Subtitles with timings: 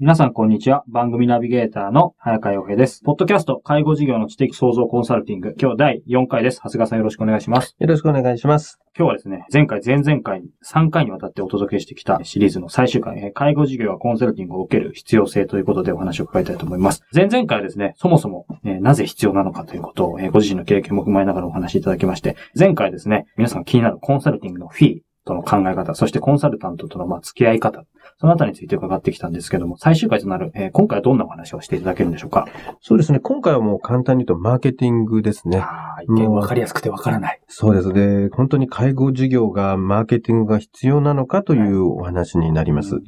[0.00, 0.84] 皆さん、こんにちは。
[0.86, 3.02] 番組ナビゲーターの早川洋平です。
[3.02, 5.56] ポッドキャスト、介護事業の知的創造コンサルティング。
[5.60, 6.60] 今日第4回です。
[6.62, 7.74] 長谷川さんよろしくお願いします。
[7.80, 8.78] よろしくお願いします。
[8.96, 17.02] 今日はですね、前回、前々回、3回にわたってお届けしてきたシリーズの最終回、介護事業はコンサルティングを受ける必要性ということでお話を伺いたいと思います。
[17.12, 27.84] 前々回はですね、そもそも、えー、なぜ必要なのかということを、えー、ご自身の経験も踏まえながらお話しいただきまして、前回ですね、皆さん気になるコンサルティングのフィー、との考え方、そしてコンサルタントとのまあ付き合い方、
[28.18, 32.46] そのあたりについて伺ってきたんですけども、最終回となる、えー、今回はどんなお話をしていただけるんでしょうか？
[32.80, 33.20] そうですね。
[33.20, 35.58] 今回はもう簡単に言うとマーケティングですね。
[35.58, 37.40] ああ、一見わかりやすくてわからない。
[37.46, 38.30] そうですね。
[38.32, 43.00] 本当に介護事業がマーケティングが必要なのかというお話になります。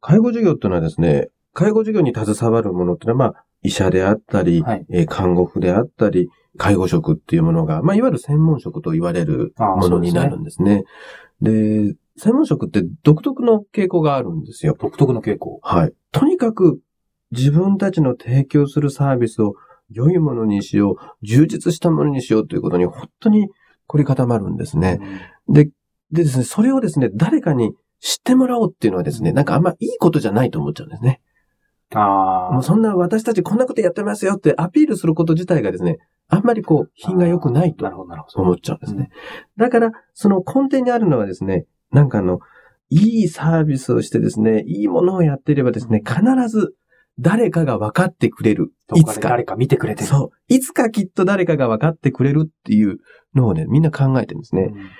[0.00, 10.84] 介護事業っていうのはですね、介護事業に携わるものっていうのは、まあ、医者であったり、はい、えー、看護婦であったり、介護職っていうものが、まあ、いわゆる専門職と言われるものになるんですね。
[11.40, 14.76] で、専門職って独特の傾向があるんですよ。
[14.78, 15.92] 独特の傾向はい。
[16.10, 16.80] とにかく
[17.30, 19.54] 自分たちの提供するサービスを
[19.90, 23.48] 良いものにしよう、充実したものにしようということに本当に
[23.86, 24.98] 凝り固まるんですね。
[25.46, 25.70] うん、で、
[26.10, 31.20] でですね、それをですね、誰かに知ってもらおうっていうのはですね、なんかあんまいいことじゃないと思っちゃうんですね。
[31.94, 32.52] ああ。
[32.52, 39.10] もうそんな私たちこんなことやってますよってアピールすること自体がですね、あんまりこう、品が良くないと思っちゃうんですね。
[39.56, 42.40] だから、その根底にあるのはですね、なんかあの、
[42.90, 46.74] いいサービスをしてですね、いいものをやっていればですね、必ず
[47.18, 48.72] 誰かが分かってくれる。
[48.94, 49.30] いつか。
[49.30, 50.06] 誰か見てくれてる。
[50.06, 50.54] そう。
[50.54, 52.98] いつかきっと誰かが分かってくれるっていう
[53.34, 54.70] のをね、みんな考えてるんですね。
[54.72, 54.90] うん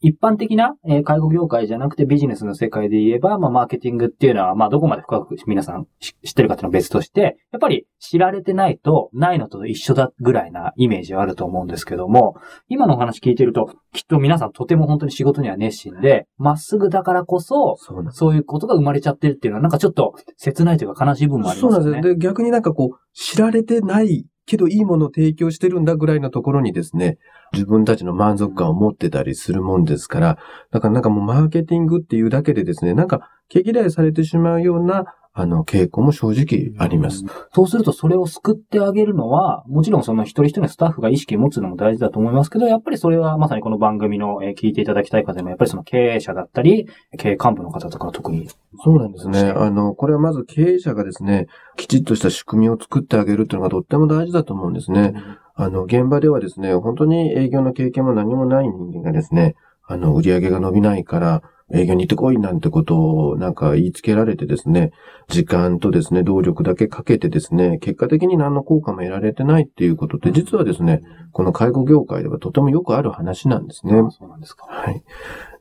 [0.00, 12.36] 一般的な、えー、介護業界じゃなくてビジネスの世界で言えば、まあ、マーケティングっていうのは、まあ、どこまで深く皆さん知ってるかっていうのは別として、やっぱり知られてないと、ないのと一緒だぐらいなイメージはあると思うんですけども、
[12.68, 17.76] 今のお話聞いてると、きっと皆さんとても本当に仕事には熱心で、まっすぐだからこそ、
[18.10, 21.82] そういうことが生まれちゃってるっていうのは、なんかちょっと切ないというか悲しい部分もありますよね。
[21.82, 22.14] そうなんです。
[22.14, 27.18] で、逆になんかこう、知られてないけどいいものを提供してるんだぐらいのところにですね、
[27.52, 30.38] 自分たちの満足感を持ってたりするもんですから、
[30.70, 35.04] だからなんかもうマーケティングっていうだけでですね、なんか毛嫌いされてしまうような
[35.40, 37.24] あの、傾向も正直あります。
[37.54, 48.48] そうするとそれを救ってあげるのは、もちろんその一人一人のスタッフが意識を持つのも大事だと思いますけど、やっぱりそれはまさにこの番組の、えー、聞いていただきたい方でも、やっぱりその経営者だったり、経営幹部の方とか特に。
[48.84, 49.52] そうなんですね。
[49.56, 51.46] あの、これはまず経営者がですね、
[51.76, 55.14] きちっとした仕組みを作ってあげるというのがとっても大事だと思うんですね。
[55.14, 59.54] うん、あの、現場ではですね、本当に営業の経験も何もない人間がですね、
[59.86, 61.42] あの、売り上げが伸びないから、
[61.72, 64.90] 営業に行ってこいなんてことをなんか言いつけられてですね、
[65.28, 71.00] 時間とですね、動力だけかけてですね、結果的に何の効果も得られてないっていうことって実はですね、
[71.32, 73.92] この介護業界ではとてもよくある話なんですね。
[74.10, 74.66] そうなんですか。
[74.68, 75.02] はい。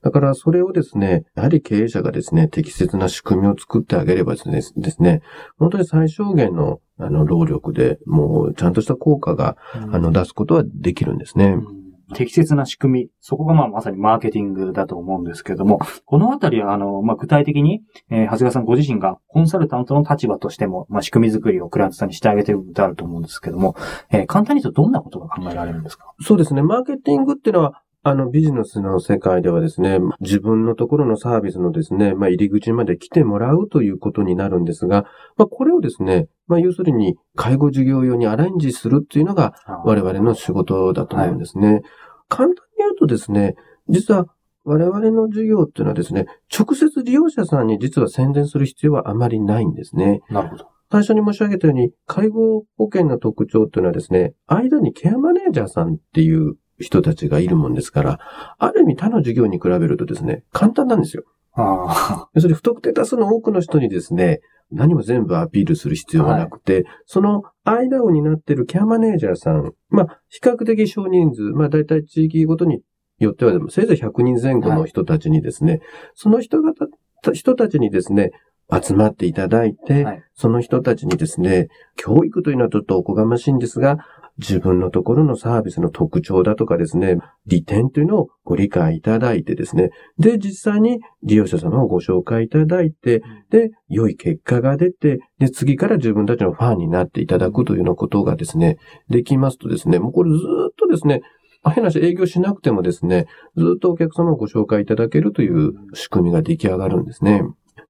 [0.01, 5.21] だからそれをですね、やはり経営者がですね、適切な仕組みを作ってあげればですね、ですね
[5.57, 11.45] 本当に最小限のあの労力でもうちゃんとした効果が、あの出すことはできるんですね。
[11.45, 23.75] うん適切な仕組み、そこがまあまさにマーケティングだと思うんですけれども、このあたりはあの、まあ具体的に、えー、長谷川さんご自身がコンサルタントの立場としても、まあ仕組み作りをクライアントさんにしてあげてることあると思うんですけども、
[24.11, 26.13] えー、簡単に言うとどんなことが考えられるんですか？
[26.21, 26.61] そうですね。
[26.61, 35.03] マーケティングっていうのは、あの、ビジネスの世界ではですね、自分のところのサービスのですね、まあ、入り口まで来てもらうということになるんですが、
[35.37, 39.53] まあ、これをですね、まあ、要するに、介護事業用にアレンジするっていうのが、
[39.83, 41.67] 我々の仕事だと思うんですね。
[41.67, 41.81] はい
[42.29, 43.55] 簡単に言うとですね、
[43.89, 44.27] 実は
[44.63, 46.25] 我々の授業っていうのはですね、
[46.57, 50.21] 直接利用者さんに実は宣伝する必要はあまりないんですね。
[50.29, 50.69] なるほど。
[50.91, 58.19] 最初に申し上げたように、介護保険の特徴っていうのはですね、間にケアマネージャーさんっていう人たちがいるもんですから、
[58.57, 61.23] ある意味他の授業に比べるとですね、簡単なんですよ。
[61.53, 64.39] あ要するに不特定多数の多くの人にですね、
[64.71, 72.81] 何も全部アピールする必要はなくて、はい、その間を担っているケアマネージャーさん、まあ、比較的少人数、まあ、大体地域ごとに
[73.17, 75.81] よってはでも、せいぜい100人前後の人たちにですね、はい、
[76.13, 76.85] その人方、
[77.33, 78.31] 人たちにですね、
[78.71, 80.23] 集まっていただいて、はい。
[80.35, 83.97] その人たちにですね、教育というのはちょっとおこがましいんですが、
[84.39, 98.77] 自分のところのサービスの特徴だとかですね、利点というのをご理解いただいてですね、で、実際に利用者様をご紹介いただいて、で、良い結果が出て、で、次から自分たちのファンになっていただくというようなことがですね、
[99.09, 101.21] できますとですね、もうこれずっとですね、
[101.65, 103.25] 変な話、営業しなくてもですね、
[103.57, 107.43] ずっとお客様をご紹介いただけるという仕組みが出来上がるんですね。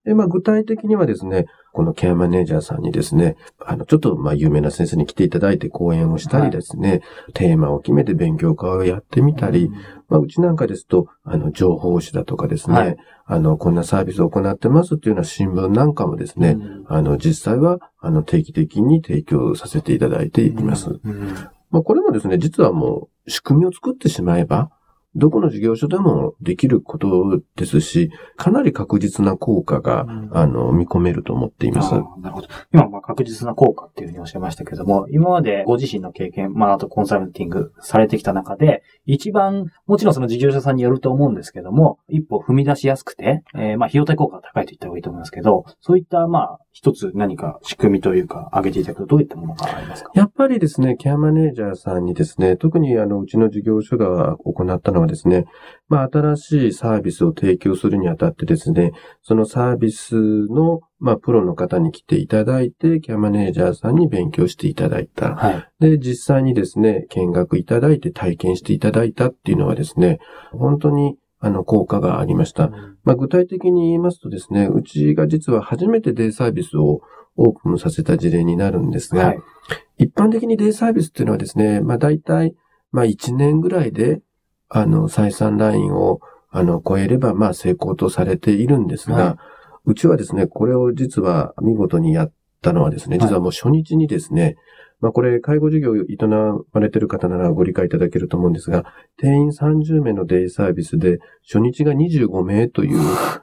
[0.09, 7.03] で、まあ、具体的にはですね、このケアマネージャーさんにですね、あの、ちょっと、まあ、有名な先生に来ていただいて講演をしたりですね、
[7.35, 9.69] テーマを決めて勉強会をやってみたり、
[10.07, 12.97] まあ、うちなんかですと、あの、情報誌だとかですね、はい。
[13.23, 16.57] あの、こんなサービスを行ってますっていうような新聞なんかもですね、
[16.88, 21.00] あの、実際は、あの、定期的に提供させていただいています。
[21.03, 21.35] うん。
[21.69, 24.71] まあ、これもですね、実はもう仕組みを作ってしまえば、
[25.15, 31.94] どこの事業所でもできることですし、かなり確実な効果が、うんあの、見込めると思っています。
[31.94, 32.47] なるほど。
[32.73, 50.11] 今、まあ確実な効果っていうふうにおっしゃいましたけども、今までご自身の経験、まああとコンサルティングされてきた中で、一番、もちろんその事業者さんによると思うんですけども、一歩踏み出しやすくて、えーまあ費用対効果が高いと言った方がいいと思いますけど、そういった、まあ、一つ何か仕組みというか、挙げていただくとどういったものがありますか？
[50.13, 55.46] やっぱりですね、ケアマネージャーさんにですね、特にあの、うちの事業所が行ったのはですね、
[55.88, 58.92] まあ、新しいサービスを提供するにあたってですね、
[59.22, 65.36] そのサービスの、まあ、プロの方に来ていただいて、ケアマネージャーさんに勉強していただいた。
[65.36, 65.69] はい。
[65.80, 70.19] で、実際にですね、見学いただいて体験していただいたっていうのはですね、
[70.51, 72.69] 本当に、あの、効果がありました。
[73.04, 77.02] まあ、具体的に言いますとですね、うちが実は初めてデイサービスを
[77.38, 79.40] オープンさせた事例になるんですが、はい。
[80.00, 82.54] 一般的にデイサービスっていうのはですね、まあ大体、
[82.92, 84.22] まあ1年ぐらいで、
[84.69, 86.21] あの、採算ラインを、
[86.51, 89.36] あの、超えれば、まあ成功とされているんですが、はい。
[89.86, 92.31] うちはですね、これを実は見事にやっ
[92.62, 93.27] たのはですね、はい。
[93.27, 94.56] 実はもう初日にですね、
[95.01, 96.04] まあこれ、介護事業を営
[96.74, 98.84] まれている方ならご理解いただけると思うんですが、
[99.18, 102.98] 定員30名のデイサービスで、初日が25名という、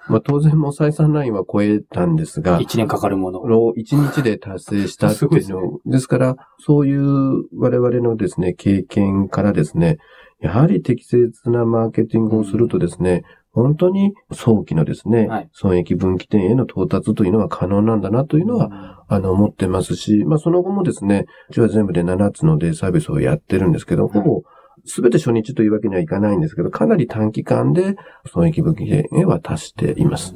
[0.09, 3.47] まあ当然もう採算ラインは超えたんですが、一年かかるものを。
[3.57, 9.99] を一日で達成したっていうのですから、そういう我々のですね、経験からですね、
[10.41, 13.23] やはり適切なマーケティングをするとですね、
[13.57, 15.49] 本当に早期のですね、はい。
[15.53, 24.43] 損益分岐点への到達というのは可能なんだなというのは、あの、思ってますし、まあ、その後もですね、うちは全部で7つのデイサービスをやってるんですけど、ほぼ、
[24.85, 27.97] すべて初日というわけにはいかないんですけど、かなり短期間で
[28.31, 30.35] 損益分岐点へは達しています。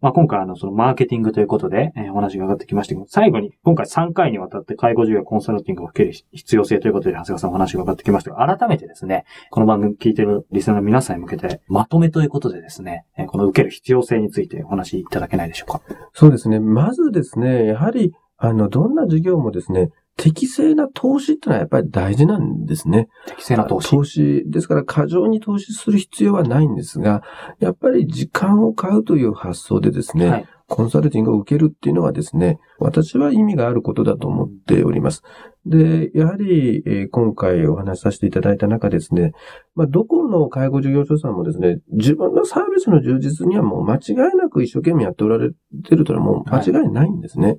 [0.00, 15.80] まあ、今回あの、そのマーケティングということで、えーお話が上がってきましたけど、最後に、今回3回にわたって介護事業コンサルティングを受ける必要性ということで、長谷川さんお話が上がってきましたが、改めてですね、この番組聞いてるリスナーの皆さんに向けて、まとめということでですね、えーこの受ける必要性についてお話しいただけないでしょうか。
[16.12, 16.60] そうですね。
[16.60, 23.08] まずですね、やはり、あの、どんな事業もですね、適正な投資ってのはやっぱり大事なんですね。
[23.26, 23.90] 適正な投資？
[23.90, 27.22] 投資ですから過剰に投資する必要はないんですが、
[27.58, 30.46] やっぱり時間を買うという発想でですね、はい。
[30.68, 35.22] コンサルティングを受けるっていうのはですね、私は意味があることだと思っております。
[35.66, 39.32] で、やはり、えー今回お話しさせていただいた中ですね、
[39.74, 47.56] まあ、どこの介護事業所さんもですね、自分のサービスの充実にはもう間違いなく一生懸命やっておられてるというのはもう間違いないんですね。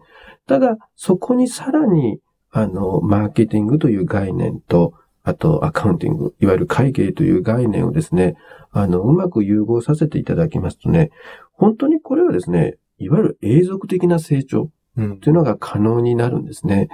[0.47, 2.19] ただ、そこにさらに、
[2.53, 8.35] あの、マーケティングという概念と、あと、アカウンティング、いわゆる会計という概念をですね、
[8.71, 11.11] あの、うまく融合させていただきますとね、
[11.53, 16.89] 本当にこれはですね、いわゆる永続的な成長うんというのが可能になるんですね。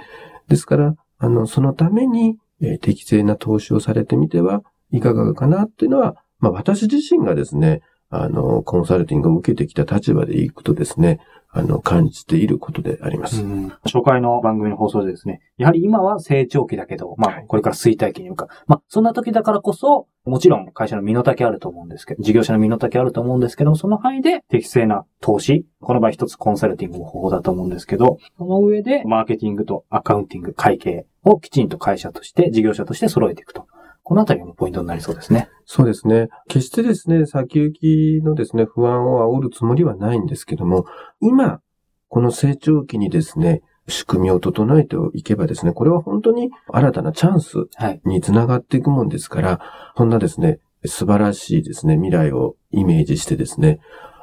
[0.48, 11.20] ですから、あの、そのために、えー適正な投資をされてみてはいかがかなっていうのは、まあ私自身がですね、あの、コンサルティングを受けてきた立場でいくとですね、
[11.52, 13.42] あの、感じていることであります。
[13.42, 18.48] うん初回の番組の放送でですね、やはり今は成長期だけど、まあ、これから衰退期に向かう。
[18.66, 33.66] まあ、そんな時だからこそ、もちろん会社の身の丈あると思うんですけど、事業者の身の丈あると思うんですけど、その範囲で適正な投資、この場合一つコンサルティングの方法だと思うんですけど、その上でマーケティングとアカウンティング、会計をきちんと会社として、事業者として揃えていくと。
[34.02, 35.48] このあたりもポイントになりそうですね。
[35.66, 36.28] そうですね。
[36.48, 40.86] 決してですね、先行きのですね、不安を煽るつもりはないんですけども、
[41.20, 41.60] 今、
[42.08, 48.00] この成長期にですね、仕組みを整えていけばですね、これは本当に新たなチャンスはい。
[48.04, 49.60] につながっていくもんですから、
[49.96, 53.80] そんなですね、素晴らしいですね、未来をイメージしてですね、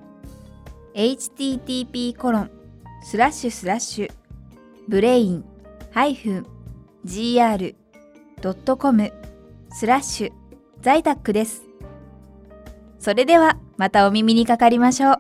[0.96, 2.52] http コロン
[3.04, 4.12] スラッシュスラッシュ
[4.88, 5.44] ブレイン
[7.06, 7.74] -gr.com
[9.72, 10.32] スラッシュ
[10.82, 11.64] 在宅です。
[13.00, 15.20] それではまたお耳にかかりましょう。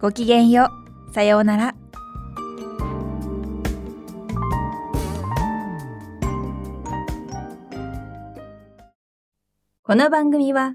[0.00, 0.68] ごきげんよ
[1.10, 1.12] う。
[1.12, 1.74] さようなら。
[9.82, 10.74] この番組は